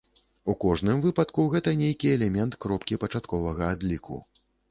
У 0.53 0.53
кожным 0.63 1.03
выпадку, 1.05 1.43
гэта 1.57 1.73
нейкі 1.83 2.07
элемент 2.15 2.57
кропкі 2.67 2.99
пачатковага 3.05 3.71
адліку. 3.77 4.21